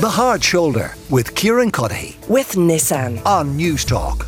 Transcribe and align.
The 0.00 0.08
Hard 0.08 0.42
Shoulder 0.42 0.94
with 1.10 1.34
Kieran 1.34 1.70
Cuddihy 1.70 2.26
with 2.26 2.52
Nissan. 2.52 3.22
on 3.26 3.58
Newstalk. 3.58 4.26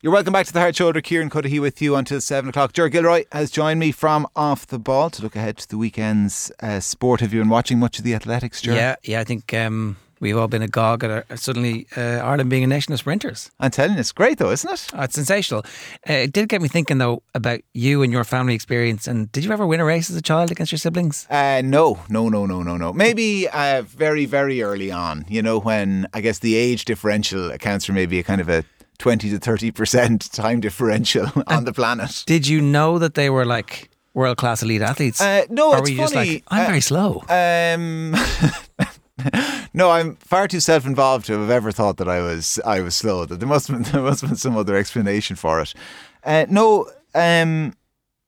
You're 0.00 0.12
welcome 0.12 0.32
back 0.32 0.46
to 0.46 0.52
the 0.52 0.58
Hard 0.58 0.74
Shoulder. 0.74 1.00
Kieran 1.00 1.30
Cuddihy 1.30 1.60
with 1.60 1.80
you 1.80 1.94
until 1.94 2.20
7 2.20 2.50
o'clock. 2.50 2.72
Ger 2.72 2.88
Gilroy 2.88 3.22
has 3.30 3.52
joined 3.52 3.78
me 3.78 3.92
from 3.92 4.26
Off 4.34 4.66
the 4.66 4.80
Ball 4.80 5.10
to 5.10 5.22
look 5.22 5.36
ahead 5.36 5.58
to 5.58 5.68
the 5.68 5.78
weekend's 5.78 6.50
uh, 6.60 6.80
sport. 6.80 7.20
Have 7.20 7.32
you 7.32 7.40
been 7.40 7.50
watching 7.50 7.78
much 7.78 8.00
of 8.00 8.04
the 8.04 8.14
athletics, 8.16 8.60
Ger? 8.62 8.74
Yeah, 8.74 8.96
yeah. 9.04 9.20
I 9.20 9.24
think 9.24 9.54
um, 9.54 9.96
we've 10.22 10.38
all 10.38 10.48
been 10.48 10.62
agog 10.62 11.04
at 11.04 11.10
our, 11.10 11.36
suddenly 11.36 11.86
uh, 11.96 12.00
Ireland 12.24 12.48
being 12.48 12.64
a 12.64 12.66
nation 12.66 12.94
of 12.94 12.98
sprinters. 13.00 13.50
I'm 13.60 13.70
telling 13.70 13.94
you, 13.94 14.00
it's 14.00 14.12
great 14.12 14.38
though, 14.38 14.50
isn't 14.52 14.72
it? 14.72 14.86
Oh, 14.94 15.02
it's 15.02 15.14
sensational. 15.14 15.64
Uh, 16.08 16.14
it 16.24 16.32
did 16.32 16.48
get 16.48 16.62
me 16.62 16.68
thinking 16.68 16.96
though 16.98 17.22
about 17.34 17.60
you 17.74 18.02
and 18.02 18.10
your 18.10 18.24
family 18.24 18.54
experience. 18.54 19.06
And 19.06 19.30
did 19.32 19.44
you 19.44 19.52
ever 19.52 19.66
win 19.66 19.80
a 19.80 19.84
race 19.84 20.08
as 20.08 20.16
a 20.16 20.22
child 20.22 20.50
against 20.50 20.72
your 20.72 20.78
siblings? 20.78 21.26
Uh, 21.28 21.60
no, 21.62 21.98
no, 22.08 22.28
no, 22.30 22.46
no, 22.46 22.62
no, 22.62 22.76
no. 22.78 22.92
Maybe 22.94 23.48
uh, 23.48 23.82
very, 23.82 24.24
very 24.24 24.62
early 24.62 24.90
on, 24.90 25.26
you 25.28 25.42
know, 25.42 25.58
when 25.58 26.06
I 26.14 26.20
guess 26.22 26.38
the 26.38 26.54
age 26.54 26.84
differential 26.86 27.50
accounts 27.50 27.84
for 27.84 27.92
maybe 27.92 28.18
a 28.18 28.22
kind 28.22 28.40
of 28.40 28.48
a 28.48 28.64
20 28.98 29.30
to 29.30 29.38
30% 29.38 30.30
time 30.32 30.60
differential 30.60 31.26
on 31.48 31.64
the 31.64 31.72
planet. 31.72 32.22
Did 32.26 32.46
you 32.46 32.60
know 32.60 32.98
that 33.00 33.14
they 33.14 33.28
were 33.28 33.44
like 33.44 33.90
world 34.14 34.36
class 34.36 34.62
elite 34.62 34.82
athletes? 34.82 35.20
Uh, 35.20 35.44
no, 35.50 35.70
or 35.72 35.78
it's 35.78 35.82
were 35.82 35.88
you 35.88 35.96
just 35.98 36.14
funny. 36.14 36.32
like, 36.34 36.44
I'm 36.48 36.62
Uh, 36.62 36.66
very 36.66 36.80
slow? 36.80 37.24
Um, 37.28 38.14
no, 39.74 39.90
I'm 39.90 40.16
far 40.16 40.48
too 40.48 40.60
self-involved 40.60 41.26
to 41.26 41.38
have 41.40 41.50
ever 41.50 41.72
thought 41.72 41.96
that 41.98 42.08
I 42.08 42.20
was 42.20 42.58
I 42.64 42.80
was 42.80 42.94
slow. 42.94 43.24
That 43.24 43.38
there 43.40 43.48
must 43.48 43.68
have 43.68 43.82
been, 43.82 43.92
there 43.92 44.02
must 44.02 44.20
have 44.22 44.30
been 44.30 44.36
some 44.36 44.56
other 44.56 44.76
explanation 44.76 45.36
for 45.36 45.60
it. 45.60 45.74
Uh, 46.24 46.46
no, 46.48 46.88
um, 47.14 47.74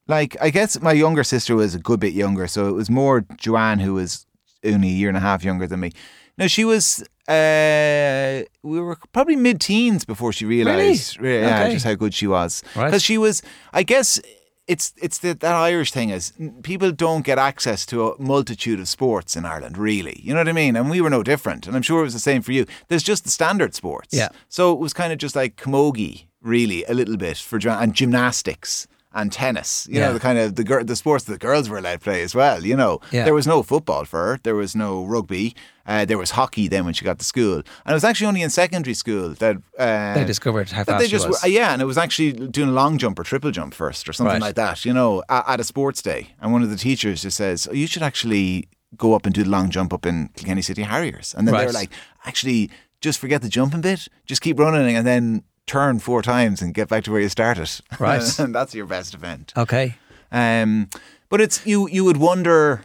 like 0.09 0.37
I 0.41 0.51
guess 0.51 0.80
my 0.80 0.93
younger 0.93 1.25
sister 1.25 1.55
was 1.57 1.75
a 1.75 1.79
good 1.79 2.01
bit 2.01 2.12
younger, 2.15 2.47
so 2.47 2.69
it 2.69 2.73
was 2.73 2.91
more 2.91 3.25
Joanne 3.37 3.79
who 3.80 3.95
was 3.95 4.27
only 4.65 4.88
a 4.88 4.93
year 4.93 5.09
and 5.09 5.16
a 5.16 5.21
half 5.21 5.45
younger 5.45 5.66
than 5.66 5.80
me. 5.80 5.93
No, 6.38 6.49
she 6.49 6.65
was. 6.65 7.02
Uh, 7.27 8.43
we 8.63 8.80
were 8.80 8.96
probably 9.13 9.37
mid-teens 9.37 10.05
before 10.05 10.33
she 10.33 10.45
realized, 10.45 11.18
Really? 11.21 11.40
yeah, 11.43 11.63
Okay. 11.65 11.73
just 11.74 11.85
how 11.87 11.95
good 11.95 12.13
she 12.13 12.27
was. 12.27 12.63
Right. 12.77 12.87
Because 12.87 13.02
she 13.02 13.16
was, 13.18 13.40
I 13.73 13.83
guess, 13.83 14.21
it's 14.66 14.93
it's 14.96 15.18
the, 15.18 15.34
that 15.34 15.54
Irish 15.54 15.93
thing 15.93 16.10
is 16.10 16.32
people 16.62 16.90
don't 16.93 17.24
get 17.24 17.38
access 17.38 17.84
to 17.87 18.09
a 18.09 18.23
multitude 18.23 18.80
of 18.80 18.88
sports 18.88 19.37
in 19.37 19.45
Ireland, 19.45 19.76
really. 19.76 20.21
You 20.23 20.32
know 20.32 20.40
what 20.40 20.48
I 20.48 20.52
mean? 20.52 20.76
And 20.76 20.90
we 20.90 21.01
were 21.01 21.10
no 21.10 21.23
different, 21.23 21.66
and 21.66 21.76
I'm 21.76 21.82
sure 21.82 22.01
it 22.01 22.04
was 22.04 22.15
the 22.15 22.21
same 22.21 22.43
for 22.43 22.52
you. 22.52 22.66
There's 22.88 23.02
just 23.02 23.24
the 23.24 23.30
standard 23.30 23.74
sports, 23.74 24.15
Yeah. 24.15 24.29
So 24.48 24.73
it 24.73 24.79
was 24.79 24.93
kind 24.93 25.12
of 25.12 25.18
just 25.18 25.37
like 25.37 25.56
camogie, 25.56 26.26
really, 26.40 26.84
a 26.84 26.95
little 26.95 27.16
bit 27.16 27.37
for 27.38 27.59
and 27.68 27.95
gymnastics 27.95 28.87
and 29.15 29.30
tennis. 29.32 29.87
You 29.88 30.01
Yeah. 30.01 30.07
know, 30.09 30.12
the 30.15 30.20
kind 30.20 30.38
of 30.38 30.57
the 30.57 30.65
gir- 30.65 30.84
the 30.84 30.96
sports 30.96 31.24
that 31.24 31.32
the 31.32 31.38
girls 31.38 31.68
were 31.68 31.79
allowed 31.79 31.93
to 31.95 31.98
play 32.01 32.23
as 32.23 32.34
well. 32.34 32.65
You 32.65 32.76
know, 32.76 33.01
Yeah. 33.12 33.24
there 33.24 33.34
was 33.34 33.46
no 33.46 33.62
football 33.62 34.04
for 34.04 34.18
her. 34.26 34.40
There 34.43 34.54
was 34.56 34.74
no 34.74 35.04
rugby. 35.04 35.54
Uh, 35.87 36.04
there 36.04 36.16
was 36.18 36.30
hockey 36.32 36.66
then 36.68 36.84
when 36.84 36.95
she 36.95 37.04
got 37.04 37.18
to 37.18 37.24
school, 37.24 37.56
and 37.56 37.90
it 37.90 37.93
was 37.93 38.04
actually 38.04 38.26
only 38.26 38.40
in 38.43 38.48
secondary 38.51 38.95
school 38.95 39.34
that 39.38 39.56
uh, 39.79 40.15
they 40.15 40.24
discovered 40.24 40.71
how 40.71 40.79
that 40.82 40.87
fast 40.87 40.98
they 41.01 41.06
she 41.06 41.10
just 41.12 41.29
was. 41.29 41.45
yeah, 41.46 41.73
and 41.74 41.82
it 41.82 41.84
was 41.84 41.98
actually 41.98 42.32
doing 42.32 42.71
a 42.71 42.73
long 42.73 42.96
jump 42.98 43.18
or 43.18 43.23
triple 43.23 43.51
jump 43.51 43.74
first 43.74 44.09
or 44.09 44.12
something 44.15 44.32
Right. 44.32 44.40
like 44.40 44.54
that. 44.56 44.84
You 44.87 44.95
know, 44.95 45.23
at, 45.28 45.45
at 45.46 45.60
a 45.60 45.65
sports 45.65 46.01
day, 46.02 46.34
and 46.40 46.52
one 46.52 46.62
of 46.62 46.71
the 46.71 46.76
teachers 46.76 47.23
just 47.23 47.37
says, 47.37 47.68
oh, 47.71 47.74
"You 47.74 47.87
should 47.87 48.02
actually 48.02 48.68
go 48.96 49.12
up 49.15 49.26
and 49.26 49.34
do 49.34 49.45
the 49.45 49.51
long 49.51 49.68
jump 49.71 49.93
up 49.93 50.06
in 50.06 50.30
Kilkenny 50.37 50.62
City 50.62 50.82
Harriers," 50.82 51.34
and 51.37 51.46
then 51.46 51.52
they 51.54 51.60
were 51.60 51.66
Right. 51.66 51.74
like, 51.74 51.90
"Actually, 52.24 52.71
just 53.02 53.18
forget 53.18 53.43
the 53.43 53.51
jumping 53.51 53.82
bit, 53.82 54.09
just 54.24 54.40
keep 54.40 54.59
running, 54.59 54.96
and 54.96 55.06
then 55.06 55.43
turn 55.66 55.98
four 55.98 56.23
times 56.23 56.62
and 56.62 56.74
get 56.74 56.88
back 56.88 57.04
to 57.04 57.12
where 57.12 57.20
you 57.20 57.29
started." 57.29 57.70
Right. 57.98 58.38
and 58.38 58.54
that's 58.59 58.74
your 58.74 58.87
best 58.87 59.15
event. 59.15 59.52
okay. 59.57 59.95
Um, 60.32 60.88
but 61.29 61.40
it's 61.40 61.65
you. 61.66 61.88
You 61.88 62.04
would 62.04 62.16
wonder 62.18 62.84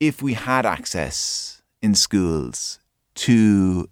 if 0.00 0.22
we 0.22 0.34
had 0.34 0.66
access 0.66 1.62
in 1.80 1.94
schools 1.94 2.78
to 3.14 3.88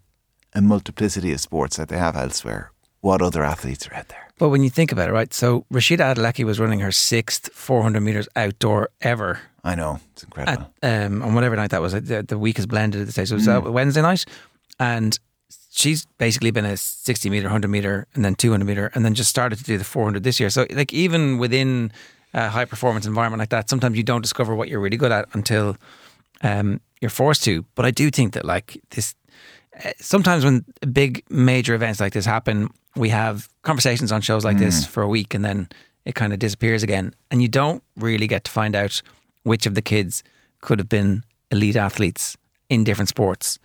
a 0.54 0.60
multiplicity 0.60 1.32
of 1.32 1.40
sports 1.40 1.76
that 1.76 1.88
they 1.88 1.98
have 1.98 2.16
elsewhere. 2.16 2.72
What 3.00 3.22
other 3.22 3.42
athletes 3.44 3.86
are 3.88 3.94
out 3.94 4.08
there? 4.08 4.28
But 4.38 4.48
when 4.48 4.62
you 4.62 4.70
think 4.70 4.92
about 4.92 5.08
it, 5.08 5.12
right? 5.12 5.32
So 5.32 5.64
Rhasidat 5.72 6.16
Adeleke 6.16 6.44
was 6.44 6.58
running 6.58 6.80
her 6.80 6.90
sixth 6.92 7.50
400 7.52 8.00
meters 8.00 8.28
outdoor 8.36 8.88
ever 9.00 9.40
I 9.62 9.74
know 9.74 10.00
it's 10.12 10.22
incredible. 10.24 10.72
at, 10.82 11.06
um, 11.06 11.22
on 11.22 11.34
whatever 11.34 11.54
night 11.56 11.70
that 11.70 11.82
was. 11.82 11.92
The, 11.92 12.22
the 12.26 12.38
week 12.38 12.58
is 12.58 12.66
blended 12.66 13.00
at 13.02 13.06
the 13.06 13.12
stage. 13.12 13.28
So 13.28 13.34
it 13.34 13.38
was 13.38 13.46
Mm. 13.46 13.66
uh, 13.66 13.72
Wednesday 13.72 14.02
night. 14.02 14.24
And 14.78 15.18
she's 15.70 16.06
basically 16.18 16.50
been 16.50 16.64
a 16.64 16.76
60 16.76 17.30
meter, 17.30 17.44
100 17.44 17.68
meter, 17.68 18.06
and 18.14 18.24
then 18.24 18.34
200 18.34 18.64
meter, 18.64 18.90
and 18.94 19.04
then 19.04 19.14
just 19.14 19.30
started 19.30 19.58
to 19.58 19.64
do 19.64 19.78
the 19.78 19.84
400 19.84 20.22
this 20.22 20.38
year. 20.38 20.50
So, 20.50 20.66
like, 20.70 20.92
even 20.92 21.38
within 21.38 21.92
a 22.34 22.48
high 22.48 22.64
performance 22.64 23.06
environment 23.06 23.38
like 23.38 23.50
that, 23.50 23.70
sometimes 23.70 23.96
you 23.96 24.02
don't 24.02 24.20
discover 24.20 24.54
what 24.54 24.68
you're 24.68 24.80
really 24.80 24.96
good 24.96 25.12
at 25.12 25.28
until 25.32 25.76
um, 26.42 26.80
you're 27.00 27.10
forced 27.10 27.44
to. 27.44 27.64
But 27.74 27.86
I 27.86 27.90
do 27.90 28.10
think 28.10 28.34
that, 28.34 28.44
like, 28.44 28.80
this 28.90 29.14
uh, 29.84 29.90
sometimes 30.00 30.44
when 30.44 30.64
big 30.92 31.24
major 31.30 31.74
events 31.74 32.00
like 32.00 32.12
this 32.12 32.26
happen, 32.26 32.68
we 32.96 33.08
have 33.10 33.48
conversations 33.62 34.12
on 34.12 34.20
shows 34.20 34.44
like 34.44 34.58
this 34.58 34.84
for 34.84 35.02
a 35.02 35.08
week 35.08 35.32
and 35.32 35.44
then 35.44 35.68
it 36.04 36.14
kind 36.14 36.32
of 36.32 36.38
disappears 36.38 36.82
again. 36.82 37.14
And 37.30 37.40
you 37.40 37.48
don't 37.48 37.82
really 37.96 38.26
get 38.26 38.44
to 38.44 38.50
find 38.50 38.74
out 38.74 39.00
which 39.44 39.66
of 39.66 39.74
the 39.74 39.82
kids 39.82 40.22
could 40.60 40.78
have 40.78 40.88
been 40.88 41.24
elite 41.50 41.76
athletes 41.76 42.36
in 42.68 42.84
different 42.84 43.08
sports. 43.08 43.58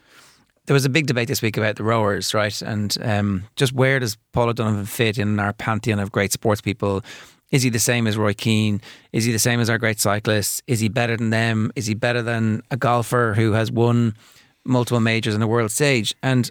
There 0.66 0.74
was 0.74 0.86
a 0.86 0.90
big 0.90 1.06
debate 1.06 1.28
this 1.28 1.42
week 1.42 1.58
about 1.58 1.76
the 1.76 1.84
rowers, 1.84 2.34
right? 2.34 2.60
And 2.62 2.98
um, 3.02 3.44
just 3.56 3.74
where 3.74 4.00
does 4.00 4.18
Paul 4.34 4.50
O'Donovan 4.50 4.86
fit 4.86 5.18
in 5.18 5.40
our 5.40 5.54
pantheon 5.54 6.00
of 6.00 6.12
great 6.12 6.32
sports 6.32 6.62
people? 6.62 7.04
Is 7.52 7.62
he 7.62 7.70
the 7.70 7.80
same 7.80 8.08
as 8.08 8.18
Roy 8.18 8.34
Keane? 8.34 8.82
Is 9.14 9.26
he 9.26 9.32
the 9.32 9.40
same 9.40 9.60
as 9.60 9.70
our 9.70 9.78
great 9.78 10.00
cyclists? 10.00 10.62
Is 10.68 10.80
he 10.80 10.90
better 10.90 11.16
than 11.16 11.30
them? 11.30 11.72
Is 11.76 11.86
he 11.86 11.94
better 11.94 12.22
than 12.22 12.64
a 12.72 12.78
golfer 12.78 13.34
who 13.36 13.52
has 13.52 13.72
won 13.72 14.16
multiple 14.66 15.00
majors 15.00 15.36
on 15.36 15.40
the 15.40 15.48
world 15.48 15.72
stage? 15.72 16.16
And 16.24 16.50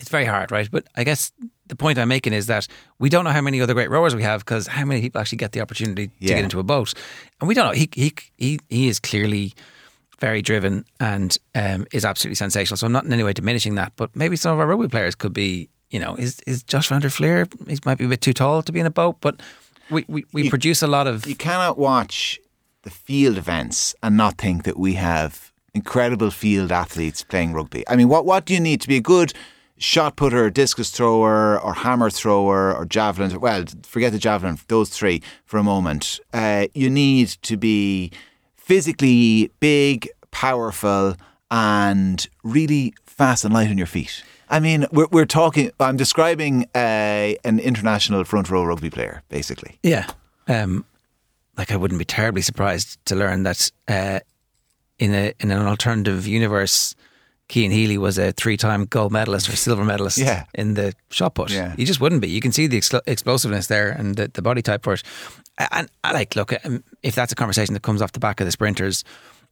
it's 0.00 0.10
very 0.10 0.24
hard, 0.24 0.50
right? 0.50 0.68
But 0.70 0.88
I 0.96 1.04
guess 1.04 1.30
the 1.68 1.76
point 1.76 1.98
I'm 1.98 2.08
making 2.08 2.32
is 2.32 2.46
that 2.46 2.66
we 2.98 3.08
don't 3.08 3.24
know 3.24 3.30
how 3.30 3.40
many 3.40 3.60
other 3.60 3.74
great 3.74 3.90
rowers 3.90 4.14
we 4.14 4.22
have 4.24 4.40
because 4.44 4.66
how 4.66 4.84
many 4.84 5.00
people 5.00 5.20
actually 5.20 5.38
get 5.38 5.52
the 5.52 5.60
opportunity 5.60 6.08
to 6.08 6.12
get 6.26 6.38
into 6.44 6.58
a 6.58 6.64
boat, 6.64 6.92
and 7.40 7.48
we 7.48 7.54
don't 7.54 7.66
know. 7.66 7.72
He 7.72 7.88
he 7.94 8.12
he 8.36 8.58
he 8.68 8.88
is 8.88 8.98
clearly 8.98 9.54
very 10.20 10.42
driven 10.42 10.84
and 11.00 11.36
um, 11.54 11.86
is 11.92 12.04
absolutely 12.04 12.34
sensational. 12.36 12.76
So 12.76 12.86
I'm 12.86 12.92
not 12.92 13.04
in 13.04 13.12
any 13.12 13.22
way 13.24 13.32
diminishing 13.32 13.74
that, 13.76 13.92
but 13.96 14.14
maybe 14.14 14.36
some 14.36 14.52
of 14.52 14.60
our 14.60 14.66
rugby 14.66 14.88
players 14.88 15.14
could 15.14 15.32
be. 15.32 15.68
You 15.90 15.98
know, 15.98 16.14
is 16.14 16.40
is 16.46 16.62
Josh 16.62 16.88
van 16.88 17.00
der 17.00 17.08
Flier? 17.10 17.46
He 17.66 17.76
might 17.84 17.98
be 17.98 18.04
a 18.04 18.08
bit 18.08 18.20
too 18.20 18.32
tall 18.32 18.62
to 18.62 18.70
be 18.72 18.78
in 18.78 18.86
a 18.86 18.90
boat, 18.90 19.16
but 19.20 19.40
we 19.90 20.04
we, 20.08 20.24
we 20.32 20.44
You- 20.44 20.50
produce 20.50 20.82
a 20.82 20.86
lot 20.86 21.06
of 21.08 21.26
you 21.26 21.34
cannot 21.34 21.78
watch 21.78 22.38
the 22.82 22.90
field 22.90 23.36
events 23.36 23.94
and 24.02 24.16
not 24.16 24.38
think 24.38 24.62
that 24.62 24.78
we 24.78 24.94
have 24.94 25.50
incredible 25.74 26.30
field 26.30 26.70
athletes 26.70 27.24
playing 27.24 27.52
rugby. 27.54 27.82
I 27.88 27.96
mean, 27.96 28.08
what 28.08 28.24
what 28.24 28.44
do 28.46 28.54
you 28.54 28.60
need 28.60 28.80
to 28.82 28.88
be 28.88 28.96
a 28.98 29.00
good 29.02 29.32
shot 29.78 30.14
putter, 30.16 30.48
discus 30.50 30.90
thrower, 30.90 31.58
or 31.60 31.74
hammer 31.74 32.10
thrower, 32.10 32.72
or 32.76 32.84
javelin? 32.86 33.40
Well, 33.40 33.64
forget 33.82 34.12
the 34.12 34.18
javelin. 34.18 34.58
Those 34.68 34.90
three 34.90 35.22
for 35.44 35.58
a 35.58 35.64
moment. 35.64 36.20
Uh, 36.32 36.66
you 36.72 36.88
need 36.90 37.28
to 37.42 37.56
be 37.56 38.12
physically 38.70 39.50
big, 39.58 40.08
powerful, 40.30 41.16
and 41.50 42.28
really 42.44 42.94
fast 43.04 43.44
and 43.44 43.52
light 43.52 43.68
on 43.68 43.76
your 43.76 43.88
feet. 43.88 44.22
I 44.48 44.60
mean, 44.60 44.86
we're, 44.92 45.08
we're 45.10 45.26
talking. 45.26 45.72
I'm 45.80 45.96
describing 45.96 46.66
uh, 46.72 47.34
an 47.42 47.58
international 47.58 48.22
front 48.22 48.48
row 48.48 48.62
rugby 48.62 48.88
player, 48.88 49.24
basically. 49.28 49.80
Yeah. 49.82 50.06
Um, 50.46 50.84
like 51.58 51.72
I 51.72 51.76
wouldn't 51.76 51.98
be 51.98 52.04
terribly 52.04 52.42
surprised 52.42 53.04
to 53.06 53.16
learn 53.16 53.42
that 53.42 53.72
uh, 53.88 54.20
in 55.00 55.14
a 55.14 55.32
in 55.40 55.50
an 55.50 55.66
alternative 55.66 56.28
universe, 56.28 56.94
Cian 57.50 57.70
Healy 57.70 57.98
was 57.98 58.16
a 58.18 58.32
three 58.32 58.56
time 58.56 58.84
gold 58.86 59.12
medalist 59.12 59.48
or 59.48 59.56
silver 59.56 59.84
medalist 59.84 60.18
Yeah. 60.18 60.44
in 60.54 60.74
the 60.74 60.94
shot 61.10 61.34
put. 61.34 61.50
Yeah. 61.50 61.74
You 61.76 61.84
just 61.86 62.00
wouldn't 62.00 62.20
be. 62.22 62.28
You 62.28 62.40
can 62.40 62.52
see 62.52 62.66
the 62.68 62.78
expl- 62.78 63.02
explosiveness 63.06 63.66
there 63.66 63.90
and 63.90 64.16
the, 64.16 64.28
the 64.32 64.42
body 64.42 64.62
type 64.62 64.84
for 64.84 64.94
it. 64.94 65.02
And 65.72 65.88
I 66.04 66.12
like 66.12 66.36
look 66.36 66.52
um, 66.64 66.82
if 67.02 67.14
that's 67.14 67.32
a 67.32 67.36
conversation 67.36 67.74
that 67.74 67.82
comes 67.82 68.00
off 68.02 68.12
the 68.12 68.20
back 68.20 68.40
of 68.40 68.46
the 68.46 68.52
sprinters, 68.52 69.04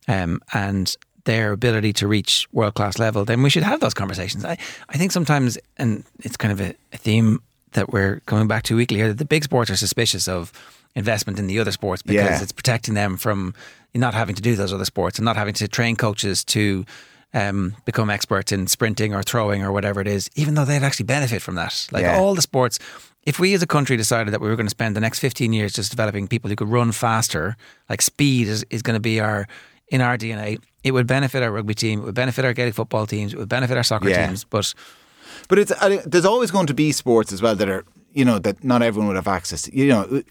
um, 0.07 0.41
and 0.55 0.95
their 1.25 1.53
ability 1.53 1.93
to 1.95 2.07
reach 2.09 2.47
world 2.53 2.75
class 2.75 2.99
level, 2.99 3.25
then 3.25 3.43
we 3.43 3.51
should 3.51 3.63
have 3.65 3.81
those 3.81 3.93
conversations. 3.95 4.45
I, 4.45 4.57
I 4.89 4.97
think 4.97 5.13
sometimes, 5.13 5.59
and 5.77 6.05
it's 6.21 6.37
kind 6.39 6.53
of 6.53 6.61
a, 6.61 6.75
a 6.93 6.97
theme 6.97 7.43
that 7.73 7.93
we're 7.93 8.21
coming 8.25 8.49
back 8.49 8.63
to 8.63 8.77
weekly 8.77 8.97
here, 8.97 9.09
that 9.09 9.19
the 9.19 9.27
big 9.27 9.45
sports 9.45 9.71
are 9.71 9.77
suspicious 9.77 10.27
of 10.29 10.53
investment 10.95 11.39
in 11.39 11.47
the 11.47 11.59
other 11.61 11.73
sports 11.73 12.01
because 12.03 12.25
Yeah. 12.31 12.43
it's 12.43 12.53
protecting 12.53 12.95
them 12.95 13.19
from 13.19 13.53
not 13.95 14.15
having 14.15 14.35
to 14.37 14.41
do 14.43 14.55
those 14.57 14.73
other 14.73 14.87
sports 14.87 15.19
and 15.19 15.25
not 15.27 15.37
having 15.37 15.53
to 15.55 15.69
train 15.69 15.97
coaches 15.97 16.45
to 16.45 16.87
um, 17.35 17.75
become 17.85 18.11
experts 18.11 18.53
in 18.53 18.67
sprinting 18.67 19.15
or 19.15 19.23
throwing 19.23 19.63
or 19.63 19.71
whatever 19.73 20.01
it 20.01 20.07
is, 20.07 20.31
even 20.35 20.55
though 20.55 20.65
they'd 20.65 20.83
actually 20.83 21.05
benefit 21.07 21.43
from 21.43 21.55
that. 21.57 21.87
Like 21.93 22.03
Yeah. 22.03 22.17
all 22.19 22.35
the 22.35 22.43
sports, 22.43 22.79
if 23.25 23.39
we 23.39 23.53
as 23.55 23.63
a 23.63 23.67
country 23.67 23.97
decided 23.97 24.33
that 24.33 24.41
we 24.41 24.49
were 24.49 24.57
going 24.57 24.67
to 24.67 24.71
spend 24.71 24.97
the 24.97 25.01
next 25.01 25.19
15 25.19 25.53
years 25.53 25.73
just 25.75 25.91
developing 25.91 26.27
people 26.29 26.49
who 26.49 26.57
could 26.57 26.69
run 26.71 26.93
faster, 26.93 27.57
like 27.91 28.01
speed 28.03 28.49
is, 28.49 28.65
is 28.71 28.83
going 28.83 28.95
to 28.97 29.01
be 29.01 29.21
our 29.21 29.47
in 29.91 30.01
our 30.03 30.19
DNA, 30.19 30.59
it 30.85 30.93
would 30.93 31.07
benefit 31.07 31.43
our 31.43 31.51
rugby 31.51 31.75
team, 31.75 32.01
it 32.01 32.05
would 32.05 32.15
benefit 32.15 32.45
our 32.45 32.53
Gaelic 32.53 32.75
football 32.75 33.07
teams, 33.07 33.33
it 33.33 33.39
would 33.39 33.49
benefit 33.49 33.77
our 33.77 33.83
soccer 33.83 34.09
Yeah. 34.11 34.27
teams. 34.27 34.45
But 34.45 34.75
But 35.49 35.59
it's 35.59 35.73
I 35.73 35.97
there's 36.07 36.25
always 36.27 36.51
going 36.51 36.67
to 36.67 36.75
be 36.75 36.93
sports 36.93 37.33
as 37.33 37.41
well 37.43 37.55
that 37.57 37.69
are 37.69 37.85
you 38.13 38.25
know 38.25 38.39
that 38.39 38.63
not 38.65 38.83
everyone 38.83 39.09
would 39.09 39.17
have 39.17 39.29
access 39.29 39.63
to. 39.63 39.77
You 39.77 39.89
know, 39.89 40.23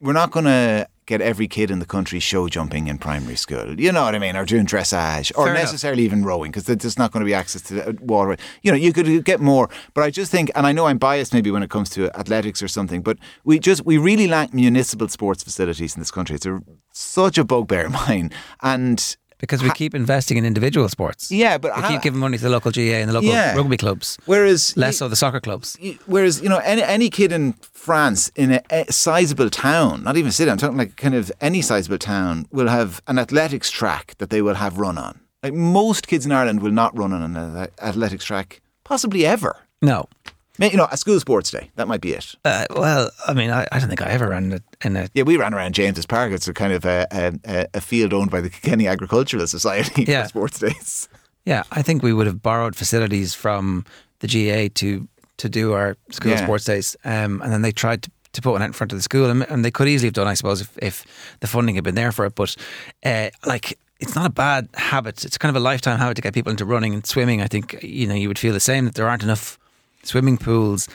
we're 0.00 0.12
not 0.12 0.30
going 0.30 0.44
to 0.46 0.86
get 1.06 1.20
every 1.20 1.48
kid 1.48 1.70
in 1.70 1.78
the 1.78 1.86
country 1.86 2.20
show 2.20 2.48
jumping 2.48 2.88
in 2.88 2.98
primary 2.98 3.36
school. 3.36 3.80
You 3.80 3.92
know 3.92 4.02
what 4.02 4.14
I 4.14 4.18
mean? 4.18 4.36
Or 4.36 4.44
doing 4.44 4.66
dressage, 4.66 5.32
or 5.36 5.46
Fair 5.46 5.54
enough. 5.54 5.64
necessarily 5.64 6.02
even 6.02 6.24
rowing, 6.24 6.50
because 6.50 6.64
there's 6.64 6.98
not 6.98 7.12
going 7.12 7.20
to 7.20 7.26
be 7.26 7.34
access 7.34 7.62
to 7.62 7.74
the 7.74 7.88
uh, 7.88 7.92
water. 8.00 8.36
You 8.62 8.72
know, 8.72 8.76
you 8.76 8.92
could 8.92 9.24
get 9.24 9.40
more. 9.40 9.70
But 9.94 10.04
I 10.04 10.10
just 10.10 10.30
think, 10.30 10.50
and 10.54 10.66
I 10.66 10.72
know 10.72 10.86
I'm 10.86 10.98
biased 10.98 11.32
maybe 11.32 11.50
when 11.50 11.62
it 11.62 11.70
comes 11.70 11.90
to 11.90 12.10
athletics 12.18 12.62
or 12.62 12.68
something, 12.68 13.02
but 13.02 13.18
we 13.44 13.58
just 13.58 13.86
we 13.86 13.98
really 13.98 14.26
lack 14.26 14.52
municipal 14.52 15.08
sports 15.08 15.42
facilities 15.42 15.94
in 15.94 16.00
this 16.00 16.10
country. 16.10 16.36
It's 16.36 16.46
a, 16.46 16.60
such 16.92 17.38
a 17.38 17.44
bugbear 17.44 17.86
of 17.86 17.92
mine, 17.92 18.30
and 18.62 19.16
because 19.38 19.62
we 19.62 19.70
keep 19.70 19.94
investing 19.94 20.36
in 20.38 20.44
individual 20.44 20.88
sports. 20.88 21.30
yeah, 21.30 21.58
but 21.58 21.74
We 21.76 21.82
how- 21.82 21.88
keep 21.88 22.02
giving 22.02 22.20
money 22.20 22.36
to 22.38 22.42
the 22.44 22.50
local 22.50 22.70
GAA 22.70 23.00
and 23.00 23.08
the 23.10 23.14
local 23.14 23.30
Yeah. 23.30 23.54
rugby 23.54 23.76
clubs, 23.76 24.16
whereas 24.26 24.76
less 24.76 24.98
so 24.98 25.08
the 25.08 25.16
soccer 25.16 25.40
clubs. 25.40 25.76
Whereas 26.06 26.40
you 26.42 26.48
know 26.48 26.58
any 26.64 26.82
any 26.82 27.10
kid 27.10 27.32
in 27.32 27.54
France 27.72 28.30
in 28.36 28.52
a, 28.52 28.60
a 28.70 28.92
sizable 28.92 29.50
town, 29.50 30.02
not 30.04 30.16
even 30.16 30.30
city, 30.32 30.50
I'm 30.50 30.58
talking 30.58 30.76
like 30.78 30.96
kind 30.96 31.14
of 31.14 31.30
any 31.40 31.62
sizable 31.62 31.98
town 31.98 32.46
will 32.52 32.68
have 32.68 33.00
an 33.06 33.18
athletics 33.18 33.70
track 33.70 34.14
that 34.18 34.30
they 34.30 34.42
will 34.42 34.54
have 34.56 34.78
run 34.78 34.98
on. 34.98 35.20
Like 35.42 35.54
most 35.54 36.06
kids 36.08 36.24
in 36.26 36.32
Ireland 36.32 36.60
will 36.62 36.72
not 36.72 36.96
run 36.98 37.12
on 37.12 37.22
an 37.36 37.68
athletics 37.80 38.24
track, 38.24 38.60
possibly 38.84 39.24
ever. 39.26 39.54
No. 39.82 40.08
You 40.58 40.76
know, 40.76 40.88
a 40.90 40.96
school 40.96 41.20
sports 41.20 41.50
day 41.50 41.70
that 41.76 41.86
might 41.88 42.00
be 42.00 42.12
it. 42.12 42.34
Uh, 42.44 42.64
well, 42.74 43.10
I 43.26 43.34
mean, 43.34 43.50
I, 43.50 43.66
I 43.72 43.78
don't 43.78 43.88
think 43.88 44.02
I 44.02 44.10
ever 44.10 44.28
ran 44.30 44.44
in 44.44 44.52
a, 44.54 44.86
in 44.86 44.96
a 44.96 45.08
Yeah, 45.14 45.24
we 45.24 45.36
ran 45.36 45.52
around 45.54 45.74
James's 45.74 46.06
Park. 46.06 46.32
It's 46.32 46.48
a 46.48 46.54
kind 46.54 46.72
of 46.72 46.84
a, 46.84 47.06
a, 47.12 47.66
a 47.74 47.80
field 47.80 48.12
owned 48.12 48.30
by 48.30 48.40
the 48.40 48.50
Kenny 48.50 48.86
Agricultural 48.86 49.46
Society 49.46 50.04
Yeah. 50.08 50.22
for 50.24 50.28
sports 50.28 50.58
days. 50.58 51.08
Yeah, 51.44 51.62
I 51.70 51.82
think 51.82 52.02
we 52.02 52.12
would 52.12 52.26
have 52.26 52.42
borrowed 52.42 52.74
facilities 52.74 53.34
from 53.34 53.84
the 54.20 54.26
GAA 54.28 54.72
to 54.80 55.08
to 55.38 55.48
do 55.50 55.74
our 55.74 55.96
school 56.10 56.32
Yeah. 56.32 56.42
sports 56.44 56.64
days, 56.64 56.96
um, 57.04 57.42
and 57.42 57.52
then 57.52 57.60
they 57.62 57.70
tried 57.72 58.02
to, 58.04 58.10
to 58.32 58.40
put 58.40 58.52
one 58.52 58.62
out 58.62 58.66
in 58.66 58.72
front 58.72 58.92
of 58.92 58.98
the 58.98 59.02
school, 59.02 59.28
and, 59.30 59.42
and 59.50 59.62
they 59.64 59.70
could 59.70 59.86
easily 59.86 60.06
have 60.08 60.14
done, 60.14 60.26
I 60.26 60.32
suppose, 60.34 60.62
if, 60.62 60.78
if 60.78 61.04
the 61.40 61.46
funding 61.46 61.74
had 61.74 61.84
been 61.84 61.94
there 61.94 62.10
for 62.12 62.24
it. 62.24 62.34
But 62.34 62.56
uh, 63.04 63.28
like, 63.44 63.78
it's 64.00 64.14
not 64.14 64.24
a 64.26 64.30
bad 64.30 64.68
habit. 64.74 65.24
It's 65.26 65.36
kind 65.38 65.54
of 65.54 65.60
a 65.60 65.64
lifetime 65.64 65.98
habit 65.98 66.14
to 66.16 66.22
get 66.22 66.32
people 66.34 66.50
into 66.50 66.64
running 66.64 66.94
and 66.94 67.04
swimming. 67.06 67.42
I 67.42 67.46
think 67.48 67.78
you 67.82 68.06
know 68.06 68.14
you 68.14 68.28
would 68.28 68.38
feel 68.38 68.54
the 68.54 68.60
same 68.60 68.86
that 68.86 68.94
there 68.94 69.06
aren't 69.08 69.22
enough 69.22 69.58
swimming 70.06 70.38
pools, 70.38 70.88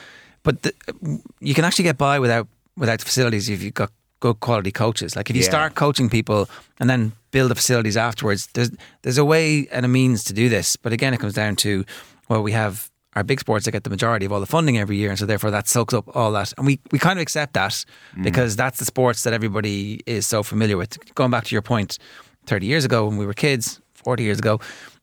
but 0.44 0.62
the, 0.64 0.74
you 1.40 1.54
can 1.54 1.66
actually 1.66 1.84
get 1.84 1.98
by 1.98 2.20
without 2.20 2.48
without 2.78 3.00
the 3.00 3.06
facilities 3.06 3.50
if 3.50 3.62
you've 3.62 3.74
got 3.74 3.92
good 4.22 4.40
quality 4.40 4.72
coaches. 4.72 5.16
Like 5.16 5.30
if 5.30 5.36
you 5.36 5.44
Yeah. 5.44 5.50
start 5.50 5.76
coaching 5.76 6.10
people 6.10 6.50
and 6.80 6.90
then 6.90 7.12
build 7.32 7.52
the 7.52 7.56
facilities 7.56 7.98
afterwards, 7.98 8.48
there's 8.54 8.72
there's 9.02 9.18
a 9.18 9.26
way 9.26 9.68
and 9.72 9.86
a 9.86 9.90
means 9.90 10.24
to 10.26 10.34
do 10.34 10.50
this. 10.50 10.76
But 10.78 10.94
again, 10.94 11.14
it 11.14 11.20
comes 11.20 11.34
down 11.34 11.56
to 11.58 11.84
well, 12.30 12.42
we 12.44 12.54
have 12.54 12.90
our 13.16 13.24
big 13.24 13.40
sports 13.40 13.66
that 13.66 13.72
get 13.72 13.84
the 13.84 13.90
majority 13.90 14.26
of 14.26 14.32
all 14.32 14.40
the 14.40 14.46
funding 14.46 14.78
every 14.78 14.96
year, 14.96 15.10
and 15.10 15.20
so 15.20 15.26
therefore 15.26 15.52
that 15.52 15.68
soaks 15.68 15.94
up 15.94 16.16
all 16.16 16.32
that, 16.32 16.54
and 16.58 16.66
we 16.66 16.80
we 16.92 17.00
kind 17.00 17.20
of 17.20 17.24
accept 17.24 17.54
that 17.54 17.74
mm. 18.16 18.24
because 18.24 18.56
that's 18.56 18.80
the 18.80 18.86
sports 18.86 19.24
that 19.24 19.34
everybody 19.34 20.00
is 20.06 20.26
so 20.26 20.44
familiar 20.44 20.78
with. 20.78 20.98
Going 21.16 21.32
back 21.32 21.44
to 21.46 21.56
your 21.56 21.62
point, 21.62 21.98
thirty 22.46 22.68
years 22.68 22.86
ago 22.86 23.06
when 23.08 23.18
we 23.18 23.26
were 23.26 23.34
kids, 23.34 23.82
forty 23.94 24.24
years 24.24 24.40
ago 24.40 24.60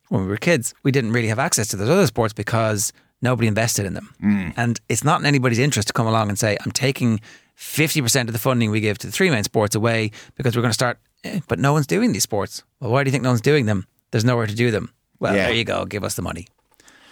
when 0.09 0.23
we 0.23 0.29
were 0.29 0.39
kids, 0.39 0.75
we 0.85 0.91
didn't 0.91 1.13
really 1.13 1.29
have 1.29 1.39
access 1.39 1.69
to 1.69 1.77
those 1.77 1.91
other 1.91 2.07
sports 2.07 2.33
because 2.33 2.93
nobody 3.23 3.49
invested 3.49 3.87
in 3.87 3.95
them. 3.95 4.53
And 4.57 4.81
it's 4.89 5.05
not 5.05 5.21
in 5.21 5.27
anybody's 5.27 5.59
interest 5.59 5.89
to 5.89 5.95
come 5.95 6.07
along 6.07 6.29
and 6.29 6.39
say, 6.39 6.57
I'm 6.65 6.73
taking 6.73 7.21
50% 7.57 8.23
of 8.29 8.33
the 8.33 8.39
funding 8.39 8.71
we 8.71 8.81
give 8.81 8.99
to 8.99 9.07
the 9.07 9.13
three 9.13 9.31
main 9.31 9.45
sports 9.45 9.75
away 9.75 10.11
because 10.37 10.55
we're 10.57 10.63
going 10.63 10.71
to 10.71 10.75
start, 10.75 10.99
eh, 11.25 11.41
but 11.49 11.59
no 11.59 11.73
one's 11.73 11.87
doing 11.87 12.13
these 12.13 12.23
sports. 12.23 12.63
Well, 12.81 12.91
why 12.93 13.03
do 13.05 13.09
you 13.09 13.13
think 13.13 13.25
no 13.25 13.31
one's 13.31 13.41
doing 13.41 13.67
them? 13.67 13.87
There's 14.11 14.25
nowhere 14.25 14.47
to 14.47 14.55
do 14.55 14.71
them. 14.71 14.93
Well, 15.21 15.35
Yeah. 15.35 15.47
there 15.47 15.55
you 15.57 15.65
go. 15.65 15.85
Give 15.85 16.05
us 16.05 16.15
the 16.15 16.23
money. 16.23 16.47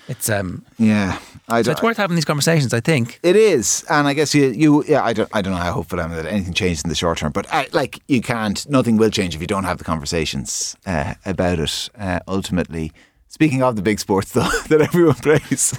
It's 0.08 0.31
um, 0.31 0.64
Yeah, 0.79 1.19
I 1.49 1.62
so 1.62 1.73
it's 1.73 1.82
worth 1.82 1.97
having 1.97 2.14
these 2.14 2.25
conversations. 2.25 2.73
I 2.73 2.79
think. 2.79 3.19
It 3.25 3.35
is, 3.35 3.85
and 3.91 4.06
I 4.06 4.14
guess 4.14 4.37
you, 4.37 4.50
you, 4.50 4.85
yeah, 4.87 5.02
I 5.02 5.12
don't, 5.12 5.29
I 5.32 5.43
don't 5.43 5.52
know 5.52 5.59
how 5.59 5.73
hopeful 5.73 5.99
I 6.00 6.05
am 6.05 6.12
that 6.12 6.26
anything 6.26 6.55
changes 6.55 6.85
in 6.85 6.88
the 6.91 6.94
short 6.94 7.19
term, 7.19 7.32
but 7.32 7.52
I, 7.52 7.67
like 7.73 7.99
you 8.06 8.20
can't, 8.23 8.64
nothing 8.70 8.99
will 8.99 9.11
change 9.11 9.35
if 9.35 9.41
you 9.41 9.49
don't 9.49 9.64
have 9.64 9.79
the 9.79 9.85
conversations 9.85 10.76
uh, 10.87 11.14
about 11.25 11.59
it. 11.59 11.91
Uh, 11.99 12.20
ultimately, 12.29 12.93
speaking 13.26 13.64
of 13.64 13.75
the 13.75 13.82
big 13.82 13.99
sports 13.99 14.31
though, 14.31 14.49
that 14.69 14.81
everyone 14.81 15.17
plays, 15.17 15.76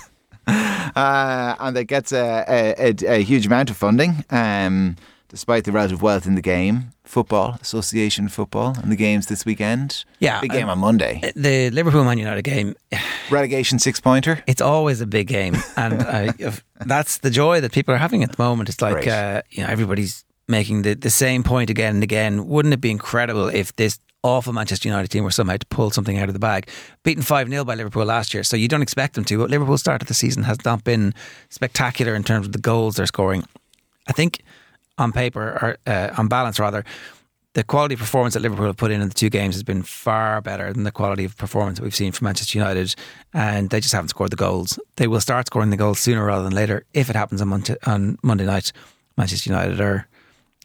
uh, 0.97 1.55
and 1.59 1.75
that 1.75 1.85
gets 1.85 2.11
a, 2.11 2.45
a, 2.47 2.89
a, 2.89 3.17
a 3.19 3.23
huge 3.23 3.45
amount 3.45 3.69
of 3.69 3.77
funding, 3.77 4.25
um, 4.29 4.95
despite 5.29 5.63
the 5.63 5.71
relative 5.71 6.01
wealth 6.01 6.25
in 6.25 6.35
the 6.35 6.41
game. 6.41 6.91
Football, 7.03 7.57
Association 7.61 8.27
football, 8.27 8.75
and 8.81 8.91
the 8.91 8.95
games 8.97 9.27
this 9.27 9.45
weekend. 9.45 10.03
Yeah, 10.19 10.41
big 10.41 10.51
game 10.51 10.65
um, 10.65 10.71
on 10.71 10.79
Monday. 10.79 11.21
The 11.35 11.69
Liverpool 11.69 12.03
Man 12.03 12.17
United 12.17 12.41
game, 12.41 12.75
Relegation 13.29 13.79
six 13.79 14.01
pointer. 14.01 14.43
it's 14.45 14.61
always 14.61 14.99
a 14.99 15.07
big 15.07 15.27
game, 15.27 15.55
and 15.77 16.01
uh, 16.01 16.33
that's 16.85 17.19
the 17.19 17.29
joy 17.29 17.61
that 17.61 17.71
people 17.71 17.93
are 17.93 17.97
having 17.97 18.23
at 18.23 18.35
the 18.35 18.43
moment. 18.43 18.67
It's 18.67 18.81
like 18.81 19.07
uh, 19.07 19.41
you 19.51 19.63
know 19.63 19.69
everybody's 19.69 20.25
making 20.49 20.81
the, 20.81 20.95
the 20.95 21.09
same 21.09 21.43
point 21.43 21.69
again 21.69 21.95
and 21.95 22.03
again. 22.03 22.47
Wouldn't 22.47 22.73
it 22.73 22.81
be 22.81 22.91
incredible 22.91 23.47
if 23.47 23.75
this 23.75 23.99
awful 24.23 24.53
Manchester 24.53 24.89
United 24.89 25.09
team 25.09 25.23
were 25.23 25.31
somehow 25.31 25.57
to 25.57 25.65
pull 25.67 25.91
something 25.91 26.17
out 26.17 26.27
of 26.29 26.33
the 26.33 26.39
bag? 26.39 26.69
Beaten 27.03 27.23
five 27.23 27.49
0 27.49 27.63
by 27.65 27.75
Liverpool 27.75 28.05
last 28.05 28.33
year, 28.33 28.43
so 28.43 28.57
you 28.57 28.67
don't 28.67 28.81
expect 28.81 29.15
them 29.15 29.25
to. 29.25 29.37
But 29.37 29.49
Liverpool's 29.49 29.81
start 29.81 30.01
of 30.01 30.07
the 30.07 30.13
season 30.13 30.43
has 30.43 30.63
not 30.65 30.83
been 30.83 31.13
spectacular 31.49 32.15
in 32.15 32.23
terms 32.23 32.45
of 32.45 32.53
the 32.53 32.59
goals 32.59 32.95
they're 32.95 33.05
scoring. 33.05 33.43
I 34.07 34.13
think 34.13 34.41
on 34.97 35.11
paper, 35.11 35.41
or 35.41 35.77
uh, 35.85 36.13
on 36.17 36.27
balance 36.27 36.59
rather, 36.59 36.83
the 37.53 37.63
quality 37.63 37.95
of 37.95 37.99
performance 37.99 38.35
that 38.35 38.41
Liverpool 38.41 38.67
have 38.67 38.77
put 38.77 38.91
in 38.91 39.01
in 39.01 39.07
the 39.07 39.13
two 39.13 39.29
games 39.29 39.55
has 39.55 39.63
been 39.63 39.81
far 39.81 40.41
better 40.41 40.71
than 40.71 40.83
the 40.83 40.91
quality 40.91 41.25
of 41.25 41.35
performance 41.37 41.79
that 41.79 41.83
we've 41.83 41.95
seen 41.95 42.11
from 42.11 42.25
Manchester 42.25 42.57
United, 42.57 42.93
and 43.33 43.71
they 43.71 43.79
just 43.79 43.93
haven't 43.93 44.09
scored 44.09 44.31
the 44.31 44.35
goals. 44.35 44.79
They 44.97 45.07
will 45.07 45.21
start 45.21 45.47
scoring 45.47 45.71
the 45.71 45.77
goals 45.77 45.99
sooner 45.99 46.23
rather 46.23 46.43
than 46.43 46.53
later 46.53 46.85
if 46.93 47.09
it 47.09 47.15
happens 47.15 47.41
on 47.41 47.47
Monday, 47.47 47.75
on 47.85 48.19
Monday 48.21 48.45
night. 48.45 48.71
Manchester 49.17 49.49
United 49.49 49.81
are 49.81 50.07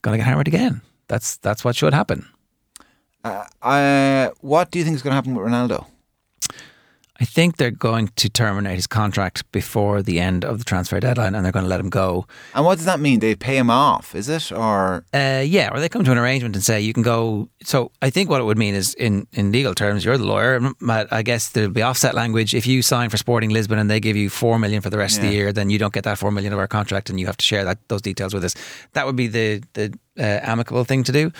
going 0.02 0.12
to 0.12 0.18
get 0.18 0.26
hammered 0.26 0.48
again. 0.48 0.82
That's 1.08 1.38
that's 1.38 1.64
what 1.64 1.76
should 1.76 1.94
happen. 1.94 2.26
Uh, 3.24 4.30
what 4.40 4.70
do 4.70 4.78
you 4.78 4.84
think 4.84 4.96
is 4.96 5.02
going 5.02 5.12
to 5.12 5.14
happen 5.14 5.34
with 5.34 5.46
Ronaldo? 5.46 5.86
I 7.20 7.24
think 7.24 7.56
they're 7.56 7.70
going 7.70 8.08
to 8.16 8.28
terminate 8.28 8.74
his 8.74 8.88
contract 8.88 9.50
before 9.52 10.02
the 10.02 10.18
end 10.18 10.44
of 10.44 10.58
the 10.58 10.64
transfer 10.64 10.98
deadline, 10.98 11.36
and 11.36 11.44
they're 11.44 11.52
going 11.52 11.64
to 11.64 11.68
let 11.68 11.78
him 11.78 11.88
go. 11.88 12.26
And 12.52 12.64
what 12.64 12.78
does 12.78 12.84
that 12.86 12.98
mean? 12.98 13.20
They 13.20 13.36
pay 13.36 13.56
him 13.56 13.70
off, 13.70 14.16
is 14.16 14.28
it? 14.28 14.50
Or 14.50 15.04
Uh, 15.14 15.44
yeah, 15.46 15.70
or 15.72 15.78
they 15.78 15.88
come 15.88 16.02
to 16.02 16.10
an 16.10 16.18
arrangement 16.18 16.56
and 16.56 16.64
say 16.64 16.80
you 16.80 16.92
can 16.92 17.04
go. 17.04 17.48
So 17.62 17.92
I 18.02 18.10
think 18.10 18.28
what 18.28 18.40
it 18.40 18.44
would 18.44 18.58
mean 18.58 18.74
is, 18.74 18.94
in, 18.94 19.28
in 19.34 19.52
legal 19.52 19.72
terms, 19.72 20.04
you're 20.04 20.18
the 20.18 20.24
lawyer. 20.24 20.60
I 21.12 21.22
guess 21.22 21.50
there'll 21.50 21.70
be 21.70 21.82
offset 21.82 22.16
language. 22.16 22.54
If 22.54 22.66
you 22.66 22.82
sign 22.82 23.08
for 23.08 23.18
Sporting 23.18 23.50
Lisbon 23.50 23.78
and 23.78 23.88
they 23.88 24.00
give 24.00 24.16
you 24.16 24.28
four 24.28 24.58
million 24.58 24.82
for 24.82 24.90
the 24.90 24.98
rest 24.98 25.18
of 25.18 25.22
the 25.22 25.30
year, 25.30 25.52
then 25.52 25.70
you 25.70 25.78
don't 25.78 25.94
get 25.94 26.02
that 26.02 26.18
four 26.18 26.32
million 26.32 26.52
of 26.52 26.58
our 26.58 26.66
contract, 26.66 27.08
and 27.08 27.20
you 27.20 27.26
have 27.26 27.36
to 27.36 27.44
share 27.44 27.64
that 27.64 27.78
those 27.86 28.02
details 28.02 28.34
with 28.34 28.42
us. 28.42 28.56
That 28.94 29.06
would 29.06 29.16
be 29.16 29.28
the 29.28 29.62
the 29.74 29.96
uh, 30.18 30.40
amicable 30.42 30.82
thing 30.82 31.04
to 31.04 31.12
do. 31.12 31.30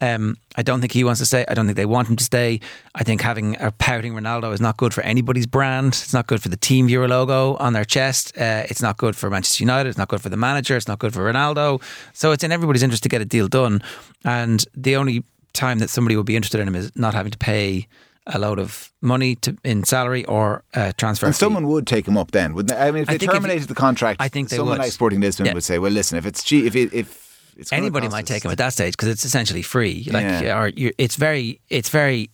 Um, 0.00 0.36
I 0.56 0.62
don't 0.62 0.80
think 0.80 0.92
he 0.92 1.02
wants 1.02 1.18
to 1.20 1.26
stay. 1.26 1.44
I 1.48 1.54
don't 1.54 1.66
think 1.66 1.76
they 1.76 1.86
want 1.86 2.08
him 2.08 2.16
to 2.16 2.24
stay. 2.24 2.60
I 2.94 3.02
think 3.04 3.20
having 3.20 3.56
a 3.60 3.72
pouting 3.72 4.12
Ronaldo 4.14 4.52
is 4.52 4.60
not 4.60 4.76
good 4.76 4.94
for 4.94 5.00
anybody's 5.02 5.46
brand. 5.46 5.88
It's 5.88 6.12
not 6.14 6.26
good 6.28 6.40
for 6.40 6.48
the 6.48 6.56
TeamViewer 6.56 7.08
logo 7.08 7.56
on 7.56 7.72
their 7.72 7.84
chest. 7.84 8.36
Uh, 8.38 8.62
it's 8.70 8.80
not 8.80 8.96
good 8.96 9.16
for 9.16 9.28
Manchester 9.28 9.62
United. 9.64 9.88
It's 9.88 9.98
not 9.98 10.08
good 10.08 10.20
for 10.20 10.28
the 10.28 10.36
manager. 10.36 10.76
It's 10.76 10.86
not 10.88 10.98
good 11.00 11.12
for 11.12 11.20
Ronaldo. 11.30 11.82
So 12.12 12.30
it's 12.32 12.44
in 12.44 12.52
everybody's 12.52 12.82
interest 12.84 13.02
to 13.04 13.08
get 13.08 13.20
a 13.20 13.24
deal 13.24 13.48
done. 13.48 13.82
And 14.24 14.64
the 14.74 14.94
only 14.96 15.24
time 15.52 15.80
that 15.80 15.90
somebody 15.90 16.16
would 16.16 16.26
be 16.26 16.36
interested 16.36 16.60
in 16.60 16.68
him 16.68 16.76
is 16.76 16.92
not 16.94 17.14
having 17.14 17.32
to 17.32 17.38
pay 17.38 17.88
a 18.30 18.38
load 18.38 18.58
of 18.58 18.92
money 19.00 19.34
to 19.36 19.56
in 19.64 19.82
salary 19.84 20.24
or 20.26 20.62
uh, 20.74 20.92
transfer. 20.98 21.26
and 21.26 21.34
fee. 21.34 21.38
someone 21.40 21.66
would 21.66 21.86
take 21.86 22.06
him 22.06 22.16
up 22.18 22.30
then, 22.30 22.52
wouldn't 22.54 22.78
they? 22.78 22.86
I 22.86 22.90
mean, 22.90 23.02
if 23.02 23.08
they 23.08 23.16
think 23.18 23.30
if- 23.30 23.34
terminated 23.34 23.68
the 23.68 23.74
contract, 23.74 24.20
I 24.20 24.28
think 24.28 24.50
they 24.50 24.56
someone 24.56 24.74
would. 24.74 24.82
like 24.84 24.92
Sporting 24.92 25.20
Lisbon 25.20 25.46
Yeah. 25.46 25.54
would 25.54 25.64
say, 25.64 25.78
"Well, 25.78 25.90
listen, 25.90 26.18
if 26.18 26.26
it's 26.26 26.44
cheap, 26.44 26.66
if 26.66 26.76
it, 26.76 26.92
if 26.92 27.27
it's 27.58 27.72
anybody 27.72 28.08
might 28.08 28.24
us- 28.24 28.28
take 28.28 28.44
him 28.44 28.50
at 28.50 28.58
that 28.58 28.72
stage 28.72 28.92
because 28.94 29.08
it's 29.08 29.24
essentially 29.24 29.62
free. 29.62 30.06
Like, 30.10 30.24
Yeah. 30.24 30.58
or 30.60 30.70
it's 30.76 31.16
very, 31.16 31.60
it's 31.68 31.88
very 31.90 32.30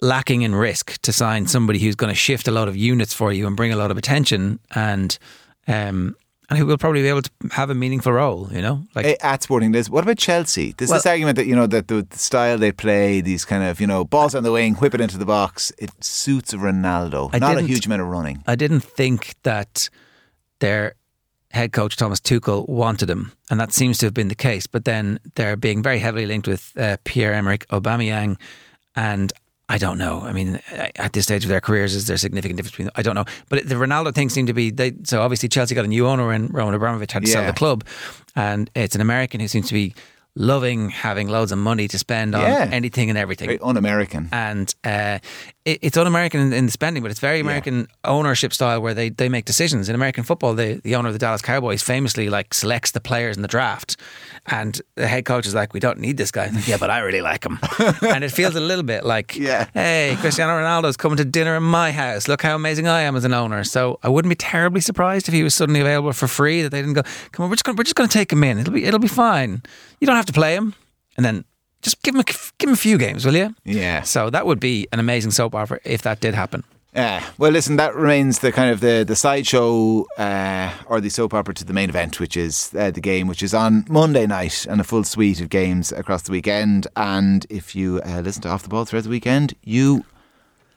lacking 0.00 0.42
in 0.42 0.54
risk 0.54 1.00
to 1.02 1.12
sign 1.12 1.46
somebody 1.46 1.78
who's 1.78 1.94
going 1.94 2.10
to 2.12 2.14
shift 2.18 2.48
a 2.48 2.50
lot 2.50 2.66
of 2.68 2.76
units 2.76 3.14
for 3.14 3.32
you 3.32 3.46
and 3.46 3.56
bring 3.56 3.72
a 3.72 3.76
lot 3.76 3.90
of 3.90 3.96
attention 3.96 4.58
and, 4.74 5.18
um, 5.68 6.16
and 6.50 6.58
who 6.58 6.66
will 6.66 6.76
probably 6.76 7.00
be 7.00 7.08
able 7.08 7.22
to 7.22 7.30
have 7.52 7.70
a 7.70 7.74
meaningful 7.74 8.12
role. 8.12 8.48
You 8.52 8.60
know, 8.60 8.84
like 8.94 9.06
Eh, 9.06 9.16
at 9.22 9.42
Sporting 9.42 9.72
Lisbon. 9.72 9.94
What 9.94 10.04
about 10.04 10.18
Chelsea? 10.18 10.74
There's 10.76 10.90
Well- 10.90 10.98
this 10.98 11.06
argument 11.06 11.36
that 11.36 11.46
you 11.46 11.56
know 11.56 11.66
that 11.66 11.88
the, 11.88 12.06
the 12.08 12.18
style 12.18 12.58
they 12.58 12.70
play, 12.70 13.22
these 13.22 13.46
kind 13.46 13.62
of 13.64 13.80
you 13.80 13.86
know 13.86 14.04
balls 14.04 14.34
on 14.34 14.42
the 14.42 14.52
wing, 14.52 14.74
whip 14.74 14.94
it 14.94 15.00
into 15.00 15.16
the 15.16 15.24
box, 15.24 15.72
it 15.78 15.90
suits 16.04 16.52
Ronaldo. 16.52 17.30
I 17.32 17.38
Not 17.38 17.56
a 17.56 17.62
huge 17.62 17.86
amount 17.86 18.02
of 18.02 18.08
running. 18.08 18.42
I 18.46 18.56
didn't 18.56 18.80
think 18.80 19.34
that 19.44 19.88
their 20.58 20.94
head 21.54 21.72
coach 21.72 21.96
Thomas 21.96 22.20
Tuchel 22.20 22.68
wanted 22.68 23.08
him, 23.08 23.32
and 23.50 23.58
that 23.60 23.72
seems 23.72 23.98
to 23.98 24.06
have 24.06 24.14
been 24.14 24.28
the 24.28 24.34
case. 24.34 24.66
But 24.66 24.84
then 24.84 25.18
they're 25.36 25.56
being 25.56 25.82
very 25.82 25.98
heavily 26.00 26.26
linked 26.26 26.46
with 26.48 26.72
uh, 26.76 26.96
Pierre 27.04 27.32
Emerick 27.32 27.66
Aubameyang, 27.68 28.36
and 28.96 29.32
I 29.68 29.78
don't 29.78 29.96
know. 29.96 30.20
I 30.20 30.32
mean, 30.32 30.60
at 30.96 31.12
this 31.14 31.24
stage 31.24 31.44
of 31.44 31.48
their 31.48 31.60
careers, 31.60 31.94
is 31.94 32.06
there 32.06 32.16
a 32.16 32.18
significant 32.18 32.56
difference 32.58 32.72
between? 32.72 32.86
them? 32.86 32.92
I 32.96 33.02
don't 33.02 33.14
know. 33.14 33.24
But 33.48 33.66
the 33.68 33.76
Ronaldo 33.76 34.14
thing 34.14 34.28
seemed 34.28 34.48
to 34.48 34.54
be 34.54 34.70
they. 34.70 34.92
So 35.04 35.22
obviously 35.22 35.48
Chelsea 35.48 35.74
got 35.74 35.84
a 35.84 35.88
new 35.88 36.06
owner, 36.06 36.32
and 36.32 36.52
Roman 36.52 36.74
Abramovich 36.74 37.12
had 37.12 37.22
to 37.24 37.28
sell 37.30 37.46
the 37.46 37.52
club, 37.54 37.84
and 38.36 38.70
it's 38.74 38.94
an 38.94 39.00
American 39.00 39.40
who 39.40 39.48
seems 39.48 39.68
to 39.68 39.74
be 39.74 39.94
loving 40.36 40.90
having 40.90 41.28
loads 41.28 41.52
of 41.52 41.58
money 41.58 41.86
to 41.86 41.96
spend 41.96 42.34
on 42.34 42.40
Yeah. 42.42 42.68
anything 42.72 43.08
and 43.08 43.16
everything 43.16 43.46
Very 43.46 43.60
un-American. 43.60 44.28
and 44.32 44.74
uh, 44.82 45.20
it, 45.64 45.78
it's 45.82 45.96
un-American 45.96 46.40
in, 46.40 46.52
in 46.52 46.66
the 46.66 46.72
spending, 46.72 47.02
but 47.02 47.10
it's 47.10 47.20
very 47.20 47.40
American 47.40 47.86
ownership 48.04 48.52
style 48.52 48.80
where 48.80 48.92
they, 48.94 49.08
they 49.08 49.28
make 49.28 49.44
decisions. 49.46 49.88
In 49.88 49.94
American 49.94 50.22
football, 50.24 50.54
the, 50.54 50.80
the 50.84 50.94
owner 50.94 51.08
of 51.08 51.14
the 51.14 51.18
Dallas 51.18 51.40
Cowboys 51.42 51.82
famously 51.82 52.28
like 52.28 52.52
selects 52.52 52.90
the 52.90 53.00
players 53.00 53.36
in 53.36 53.42
the 53.42 53.48
draft, 53.48 53.96
and 54.46 54.80
the 54.96 55.06
head 55.06 55.24
coach 55.24 55.46
is 55.46 55.54
like, 55.54 55.72
"We 55.72 55.80
don't 55.80 55.98
need 55.98 56.16
this 56.16 56.30
guy." 56.30 56.48
Like, 56.48 56.68
yeah, 56.68 56.76
but 56.78 56.90
I 56.90 56.98
really 56.98 57.22
like 57.22 57.44
him, 57.44 57.58
and 58.02 58.22
it 58.24 58.30
feels 58.30 58.54
a 58.56 58.60
little 58.60 58.84
bit 58.84 59.04
like, 59.04 59.36
Yeah. 59.36 59.66
"Hey, 59.72 60.16
Cristiano 60.20 60.52
Ronaldo's 60.52 60.96
coming 60.96 61.16
to 61.16 61.24
dinner 61.24 61.56
in 61.56 61.62
my 61.62 61.92
house. 61.92 62.28
Look 62.28 62.42
how 62.42 62.54
amazing 62.54 62.86
I 62.86 63.00
am 63.02 63.16
as 63.16 63.24
an 63.24 63.32
owner." 63.32 63.64
So 63.64 63.98
I 64.02 64.08
wouldn't 64.10 64.30
be 64.30 64.36
terribly 64.36 64.80
surprised 64.82 65.28
if 65.28 65.34
he 65.34 65.42
was 65.42 65.54
suddenly 65.54 65.80
available 65.80 66.12
for 66.12 66.28
free. 66.28 66.62
That 66.62 66.70
they 66.70 66.80
didn't 66.80 66.94
go, 66.94 67.02
"Come 67.32 67.44
on, 67.44 67.50
we're 67.50 67.56
just 67.56 67.64
going 67.64 67.76
we're 67.76 67.84
just 67.84 67.96
going 67.96 68.08
to 68.08 68.12
take 68.18 68.30
him 68.32 68.44
in. 68.44 68.58
It'll 68.58 68.72
be 68.74 68.84
it'll 68.84 69.00
be 69.00 69.08
fine. 69.08 69.62
You 70.00 70.06
don't 70.06 70.16
have 70.16 70.26
to 70.26 70.32
play 70.34 70.54
him," 70.54 70.74
and 71.16 71.24
then. 71.24 71.44
Just 71.84 72.02
give 72.02 72.14
him 72.14 72.20
a, 72.22 72.24
give 72.24 72.68
him 72.68 72.72
a 72.72 72.76
few 72.76 72.98
games, 72.98 73.24
will 73.24 73.36
you? 73.36 73.54
Yeah. 73.64 74.02
So 74.02 74.30
that 74.30 74.46
would 74.46 74.58
be 74.58 74.88
an 74.90 74.98
amazing 74.98 75.30
soap 75.30 75.54
opera 75.54 75.78
if 75.84 76.02
that 76.02 76.18
did 76.18 76.34
happen. 76.34 76.64
Yeah. 76.94 77.22
Well, 77.38 77.50
listen, 77.50 77.76
that 77.76 77.94
remains 77.94 78.38
the 78.38 78.52
kind 78.52 78.70
of 78.70 78.80
the 78.80 79.04
the 79.06 79.16
sideshow 79.16 80.04
uh, 80.16 80.72
or 80.86 81.00
the 81.00 81.10
soap 81.10 81.34
opera 81.34 81.52
to 81.54 81.64
the 81.64 81.72
main 81.72 81.88
event, 81.90 82.20
which 82.20 82.36
is 82.36 82.72
uh, 82.78 82.90
the 82.90 83.00
game, 83.00 83.26
which 83.28 83.42
is 83.42 83.52
on 83.52 83.84
Monday 83.88 84.26
night, 84.26 84.64
and 84.68 84.80
a 84.80 84.84
full 84.84 85.04
suite 85.04 85.40
of 85.40 85.48
games 85.50 85.92
across 85.92 86.22
the 86.22 86.32
weekend. 86.32 86.86
And 86.96 87.46
if 87.50 87.74
you 87.76 88.00
uh, 88.06 88.20
listen 88.20 88.42
to 88.42 88.48
Off 88.48 88.62
the 88.62 88.68
Ball 88.68 88.84
throughout 88.84 89.04
the 89.04 89.10
weekend, 89.10 89.54
you 89.64 90.04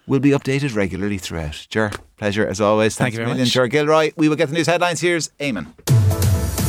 will 0.07 0.19
be 0.19 0.31
updated 0.31 0.75
regularly 0.75 1.19
throughout. 1.19 1.67
Ger, 1.69 1.91
pleasure 2.17 2.45
as 2.47 2.59
always. 2.59 2.95
Thank 2.97 3.13
Thanks 3.13 3.17
you 3.17 3.21
a 3.21 3.25
very 3.25 3.33
million, 3.35 3.45
much. 3.45 3.53
Ger 3.53 3.67
Gilroy. 3.67 4.11
We 4.17 4.27
will 4.27 4.35
get 4.35 4.49
the 4.49 4.55
news 4.55 4.67
headlines. 4.67 4.99
Here's 5.01 5.29
Eamon. 5.39 5.67